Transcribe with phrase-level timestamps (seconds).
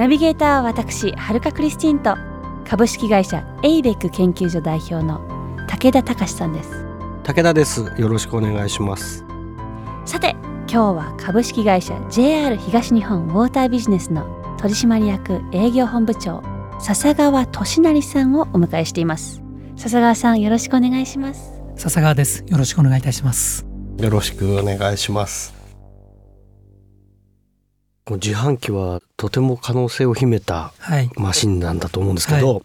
[0.00, 2.16] ナビゲーターは私はるかクリスティンと
[2.66, 5.20] 株式会社エイベック研究所代表の
[5.68, 6.70] 武田隆さんです。
[7.22, 7.82] 武田です。
[7.98, 9.26] よろしくお願いします。
[10.06, 10.36] さて
[10.66, 16.42] 今日は株式会社 JR 東日本ウォータービジネスの取締役営業本部長
[16.78, 19.42] 笹川俊成さんをお迎えしています。
[19.76, 21.60] 笹川さんよろしくお願いします。
[21.76, 22.42] 笹川です。
[22.48, 23.66] よろしくお願いいたします。
[23.98, 25.59] よろしくお願いします
[28.16, 31.10] 自販機はとても可能性を秘めたはい。
[31.16, 32.62] マシンなんだと思うんですけど、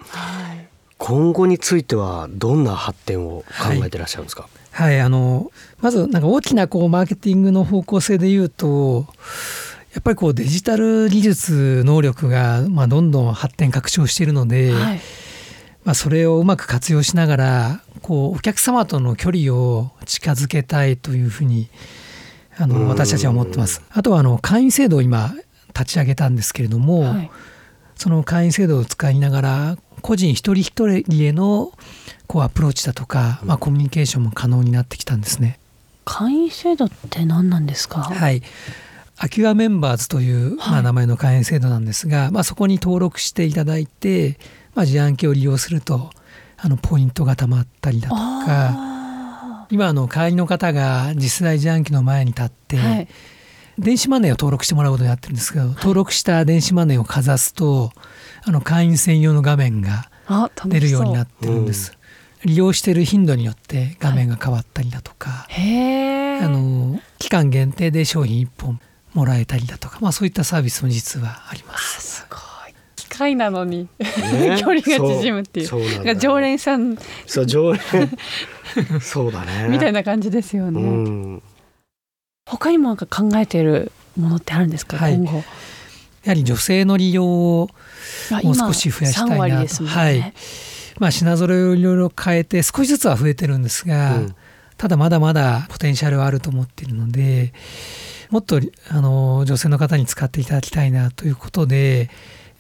[0.98, 5.00] 今後についてはどんな発展を考えてらっしゃるんですか、はい。
[5.00, 9.06] あのまずなんか大きなこうマーケティングの方向性で言うと
[9.94, 15.00] やっぱりこうデジタル技術能力がまあどんどん発展拡張しているので、はい。
[15.86, 22.05] まあ、それをうまく活用しながらこうお客様との距離を近づけたいというふうにあう
[22.64, 23.82] んの私たちは思ってます。
[23.90, 25.36] あとはあの会員制度を今
[25.78, 27.30] 立ち上げたんですけれども、はい。
[27.98, 31.72] その会員制度を使いながら個人一人一人への
[32.28, 35.60] こうアプローチだとか、まあ、コミュニケーションも可能になってきたんですね。
[36.06, 38.02] 会員制度って何なんですか？
[38.02, 38.42] はい。
[39.18, 44.38] アキュアメンバーズという、まあ、はい名前の会員制度なんですが、まあ、そこに登録していただいて、
[44.74, 46.10] まあ、自販機を利用すると
[46.58, 48.95] あのポイントがたまったりだとかあ
[49.76, 53.08] 今あの会員の方が次世代自販機の前に立って、ーはい。
[53.78, 57.92] 電子マネーを登録してもらうことをやってるんですけど、登録した電子マネーをかざすと
[58.46, 61.92] あの会員専用の画面があ出るようになっってるんです。
[62.46, 66.40] 利用している頻度によって画面が変わったりだとか、へえ。
[66.40, 68.80] あの期間限定で商品1本
[69.14, 72.02] もらえたりだとか、まあ、そういったサービスも実はあります。
[72.02, 72.40] すごい。
[72.96, 74.56] 機械なのにね。
[74.58, 75.68] 距離が縮むっていう。
[75.68, 76.98] そう常連さん。
[77.28, 77.82] そう常連
[79.02, 79.68] そうだね。
[79.72, 81.44] みたいな感じですよね、うん。
[82.46, 85.16] 他にもなんか考えているものってあるんですか、はい。
[85.16, 85.44] 今後。
[86.24, 87.70] やはり女性の利用を
[88.32, 89.36] あもう少し増やしたいなと。
[89.36, 90.34] 今3割ですもんね、はい。
[91.00, 94.36] まあ、品揃えをいろいろ変えて少しずつは増えてるんですが、うん。
[94.78, 97.54] ただまだまだポテンシャルはあると思っているので
[98.30, 98.60] もっと
[98.90, 102.10] あの女性の方に使っていただきたいなということで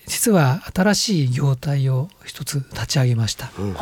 [0.05, 3.51] 実は新しい業態を一つ立ち上げました。
[3.57, 3.75] うん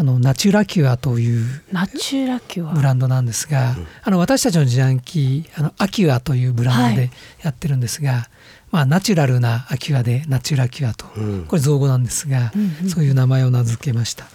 [0.00, 6.96] あのナチュラキュアというナチュラキュアブランドなんですが、あの私たちの自販機あのアキュアというブランドはい。
[6.96, 7.10] で
[7.42, 8.28] やってるんですが、
[8.70, 11.06] まあ、ナチュラルなアキュアでナチュラキュアと。
[11.16, 11.44] うん。
[11.46, 12.88] これ造語なんですが、うんうん。
[12.88, 14.26] そういう名前を名付けました。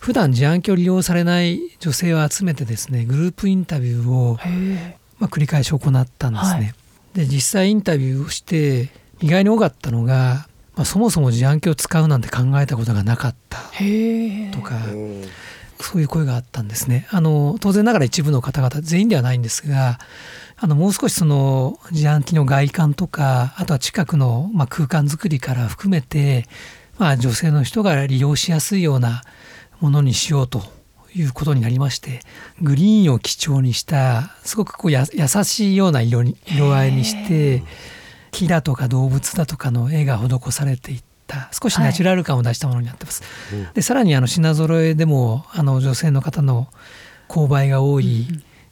[0.00, 4.38] 普段自販機を利用されない女性を集めてですねグループインタビューを、
[5.18, 6.74] まあ、繰り返し行ったんですね、はい。
[7.14, 8.90] で実際インタビューをして
[9.20, 10.46] 意外に多かったのが、
[10.78, 13.58] まあ、そもそも自販機を使うなんて考えたことがなかった。
[13.72, 15.24] へえとか、うん。
[15.80, 17.08] そういう声があったんですね。
[17.10, 19.98] あの当然ながら一部の方々全員ではないんですが
[20.56, 26.46] あのもう少しその自販機の外観とかあとは近くの、まあ、空間づくりから含めて、
[26.98, 29.22] まあ、女性の人が利用しやすいような
[29.80, 30.62] ものにしようと
[31.14, 32.20] いうことになりまして
[32.60, 37.62] グリーンを基調にしたすごくこうや優しいような色に色合いにして
[38.30, 41.50] 木だとか動物だとかの絵が施されていった。
[41.52, 43.22] 少しナチュラル感を出したものになってます。
[43.74, 46.68] でさらにあの品揃えでもあの女性の方の
[47.28, 48.26] 購買が多い、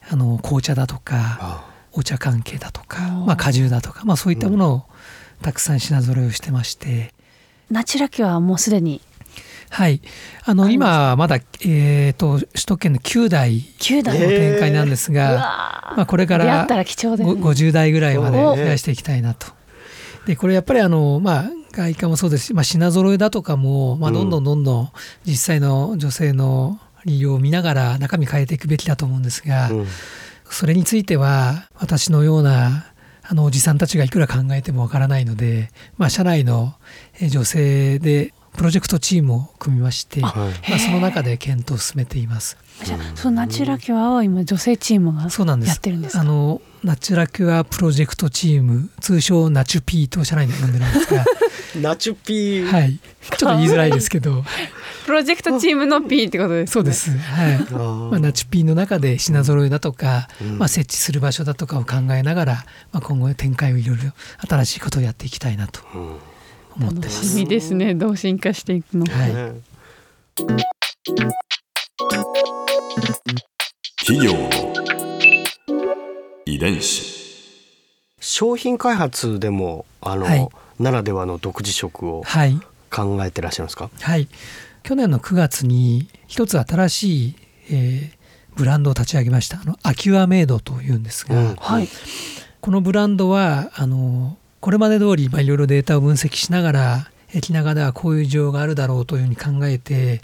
[0.09, 4.83] あの紅茶だとかあお茶関係だとか、まあ、果汁だとか、まあ、そういったものを
[5.43, 7.13] たくさん品揃えをしてまして、
[7.71, 9.01] ナチュラキはもうすでに
[9.71, 10.01] はい、
[10.45, 14.19] あの今まだ、えー、と首都圏の9台9台。
[14.19, 17.35] のも、展開なんですうが、まあ、これから出会ったら貴重ですね。
[17.41, 18.57] ご50代ぐらいまでお。
[18.57, 19.49] 増やしていきたいなと。
[20.27, 24.15] でこれやっぱりあの、まあ、外観もそうですし、まあ、品揃えだとかも、まあ、うん。
[24.15, 24.91] どんどんどんどん
[25.25, 29.87] 実際の女性の利用を見ながら中身変えていくべきだと思うんですが、うん。
[30.51, 32.87] それについては私のような
[33.29, 36.75] あのおじさんたちがいくら考えてもわからないので、まあ、社内の
[37.21, 40.71] えー女性でプロジェクトチームを組みましてはい。
[40.71, 42.57] まあ、その中で検討を進めています。
[42.85, 45.71] じゃあそのナチュラキュアを今女性チームがそうなんです。
[45.71, 46.21] やってるんですか？
[46.21, 51.25] あのナチュラキュアプロジェクトチーム通称ナチュピーと社内で呼んでるんですが。
[51.81, 52.99] ナチュピー、はい。
[53.37, 54.45] ちょっと言いづらいですけど。
[55.05, 56.73] プロジェクトチームの P ってことですね。
[56.73, 57.59] そうです、はい。
[58.11, 60.59] まあ、ナチュピーの中で品揃えだとか、うん。
[60.59, 62.55] まあ、設置する場所だとかを考えながら、
[62.93, 64.05] まあ、今後展開をいろいろ
[64.49, 65.81] 新しいことをやっていきたいなと。
[65.95, 66.17] うん
[66.79, 67.23] 思ってます。
[67.23, 67.95] 楽しみですね。
[67.95, 69.35] どう進化していくのはい。
[69.35, 69.53] ね
[74.07, 74.51] 企業の
[76.45, 77.17] 遺伝子。
[78.21, 80.49] 商品開発でもあの、はい。
[80.79, 82.61] ならではの独自色をはい。
[82.89, 83.91] 考えてらっしゃるんですか？
[84.01, 84.29] はい、
[84.83, 87.35] 去年の9月に一つ新しい、
[87.71, 88.17] えー
[88.57, 89.61] ブランドを立ち上げました。
[89.61, 91.57] あのアキュアメイドというんですが、うん。
[91.57, 91.89] はい。
[92.63, 100.21] このブランドはあのこれまで通りまあいろいろデータを分析しながら駅長ではこういう需要があるだろうというふうに考えて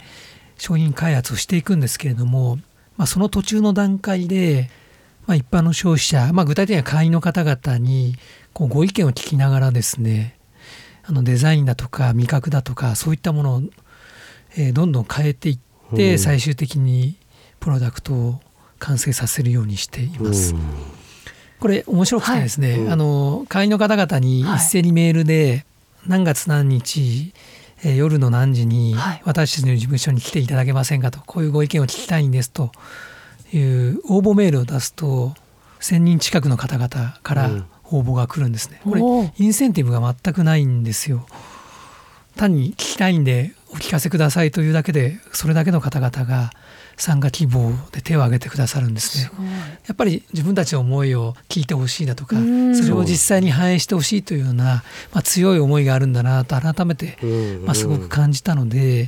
[0.57, 2.57] 商品開発をしていくんですけれども、
[2.97, 4.69] まあ、その途中の段階で、
[5.27, 8.15] まあ、一般の消費者、まあ、具体的には会員の方々に
[8.53, 10.37] こうご意見を聞きながらですね
[11.03, 13.61] あのデザインだとか味覚だとかそういったものを、
[14.55, 15.59] えどんどん変えていっ
[15.95, 17.17] て、最終的に
[17.59, 18.39] プロダクトを
[18.79, 20.55] 完成させるようにしています。
[21.63, 22.79] これ面白くてですね、はい。
[22.79, 22.91] うん。
[22.91, 25.65] あの会員の方々に一斉にメールで、
[26.05, 27.31] 何月何日、
[27.85, 29.21] えー夜の何時にはい。
[29.23, 32.73] 私たちの事務所に来ていただけませんかとこういうご意見を聞きたいんですと
[33.53, 35.33] いう応募メールを出すと
[35.79, 37.65] 1,000人近くの方々からうん。
[37.91, 38.81] 応募が来るんですね。
[38.83, 39.01] これ
[39.37, 41.25] インセンティブが全くないんですよ。
[42.35, 46.51] 単に聞きたいんでお聞かせくださいというだけでそれだけの方々が
[46.95, 49.31] 参加希望で手を挙げてくださるんですね。
[49.87, 52.75] やっぱり自分たちの思いを聞いてほしいだとかうん。
[52.75, 59.07] それを実際に反映してほしいというような、まあ、強い思いがあるんだなと改めて、うんまあ、すごく感じたので、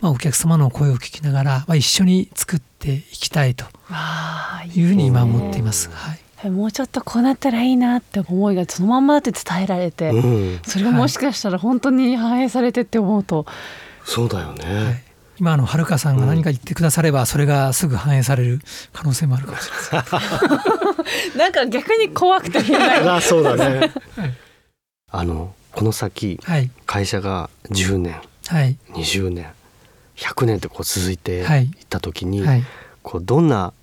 [0.00, 3.64] まあ、お客様の声を聞きながら、まあ、一緒に作っていきたいと。
[4.66, 5.90] いいいうふうに今思っています。
[5.90, 6.50] はい。
[6.50, 13.46] もうちょっとこうなったらいいなって思いがそのまんまだって伝えられて、うん、それがもしかしたら本当に反映されてって思うと、
[14.06, 14.84] そうだよね。
[14.84, 15.02] はい
[15.38, 18.58] 今あのはるかさんが何か言ってくださればそれがすぐ反映される
[18.94, 20.16] 可能性もあるかもしれませ
[21.34, 21.36] ん。
[21.38, 23.00] なんか逆に怖くて言えない。
[23.06, 23.92] あ、そうだね。
[25.12, 29.46] あのこの先はい会社が10年、はい20年、
[30.16, 32.64] 100年ってこう続いていはいった時に、はい
[33.02, 33.74] こうどんな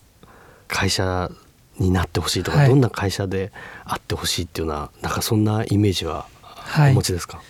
[0.68, 1.30] 会社
[1.78, 3.52] になってほしいとか、はいどんな会社で
[3.86, 6.26] あってほしいっていうようななんかそんなイメージは
[6.56, 7.42] はいお持ちですか？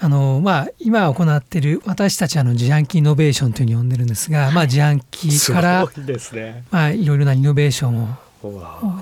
[0.00, 6.64] あのまあ、今行っている私たちはあの自販機イノベーションというふうに呼んでるんですが、まあ、自販機から、いですね。
[6.70, 8.08] まあ、いろいろなイノベーションを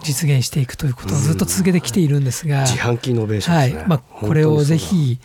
[0.02, 3.78] 実現していくということをずっと続けてきているんですが、自販機イノベーションですね。
[3.78, 5.18] はいまあ、これをぜひ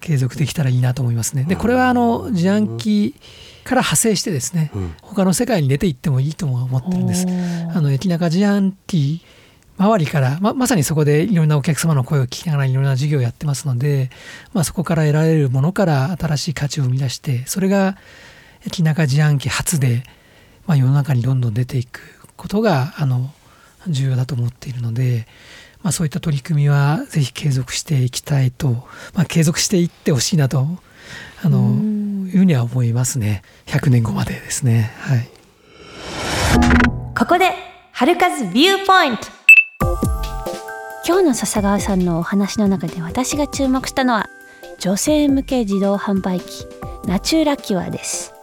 [0.00, 1.44] 継続できたらいいなと思いますね。
[1.44, 3.14] でこれはあの自販機
[3.64, 7.26] から派生してですねうん他の世界に出ていってもいいとも思ってるんです。
[7.74, 9.22] あの駅中自販機
[9.80, 14.10] 周りからままさにそこでいろんなお客様の声を聞きながらいろんな事業をやってますので、
[14.52, 17.96] まあ、そこから得られるものから新しい価値を生み出してそれが
[18.66, 20.02] 駅中自販機初で、
[20.66, 22.02] まあ、世の中にどんどん出ていく
[22.36, 23.30] ことがあの
[23.88, 25.26] 重要だと思っているので、
[25.82, 30.66] まあ、そういった取り組みはぜひ継続していきたいと、まあ、継続していってほしいなと
[31.42, 31.70] あの
[32.28, 33.42] いうふうには思いますね。
[33.64, 34.92] 100年後までですね。
[34.98, 35.28] はい。
[37.18, 37.54] ここで
[37.92, 39.39] 春風ビューポイント
[41.06, 44.28] 今日の笹川さんのお話の中で私が注目したのは
[44.78, 46.66] 女性向け自動販売機
[47.06, 48.34] ナチュラキュアです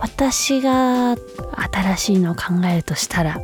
[0.00, 3.40] 私が新しいのを考えるとしたら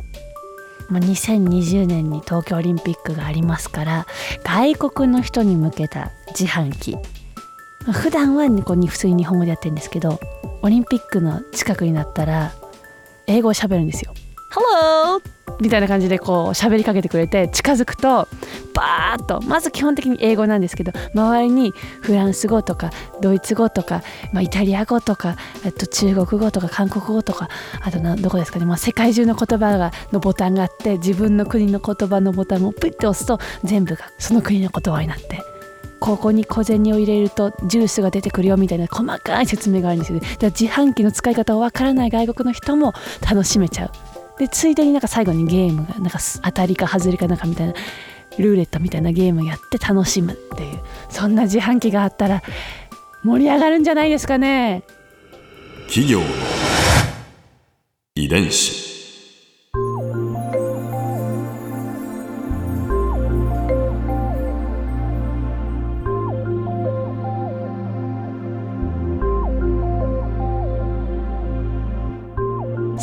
[0.89, 4.07] まあ2020年に東京オリンピックがありますから
[4.43, 6.97] 外国の人に向けた自販機
[7.91, 10.19] 普段は普通に日本語でやってるんですけど
[10.61, 12.53] オリンピックの近くになったら
[13.27, 14.13] 英語を喋るんですよ。
[14.51, 15.42] Hello!
[15.63, 18.27] みたいな感じでこう喋りかけてくれて近づくと
[18.73, 22.91] バーッとまず基本的に英語なんですけど周りにフランス語とか
[23.21, 24.03] ドイツ語とか、
[24.33, 27.47] まあ、イタリア語とかあと中国語とか韓国語とか
[27.81, 35.41] あとなどこですかね、まあ、世界中の言葉がのボタンがあって自分の国の言葉のボタンをピッて押すと全部がその国の言葉になって
[36.03, 40.27] ここに小銭を入れるとジュースが出てくるよみたいな細かい説明があるんですよね。
[40.41, 44.12] 自販機の使い方をわからない外国の人も楽しめちゃう。
[44.39, 47.73] でついでになんか最後にゲームがなんか当たりか外れかなんかみたいな
[48.37, 52.41] ルーレットみたいなゲームやって楽しむっていうそんな自販機があったら
[53.23, 54.83] 盛り上がるんじゃないですかね。
[55.87, 56.21] 企業
[58.15, 58.92] 遺伝子